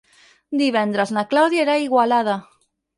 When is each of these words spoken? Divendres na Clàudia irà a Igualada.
Divendres 0.61 1.13
na 1.19 1.27
Clàudia 1.35 1.69
irà 1.69 1.79
a 1.79 1.87
Igualada. 1.87 2.39